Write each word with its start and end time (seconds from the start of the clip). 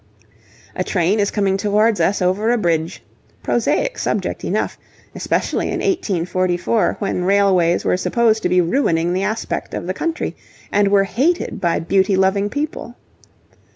A 0.75 0.83
train 0.83 1.19
is 1.19 1.29
coming 1.29 1.57
towards 1.57 1.99
us 1.99 2.23
over 2.23 2.49
a 2.49 2.57
bridge, 2.57 3.03
prosaic 3.43 3.99
subject 3.99 4.43
enough, 4.43 4.79
especially 5.13 5.67
in 5.67 5.73
1844, 5.73 6.95
when 6.97 7.23
railways 7.23 7.85
were 7.85 7.97
supposed 7.97 8.41
to 8.41 8.49
be 8.49 8.61
ruining 8.61 9.13
the 9.13 9.21
aspect 9.21 9.75
of 9.75 9.85
the 9.85 9.93
country 9.93 10.35
and 10.71 10.87
were 10.87 11.03
hated 11.03 11.61
by 11.61 11.79
beauty 11.79 12.15
loving 12.15 12.49
people. 12.49 12.95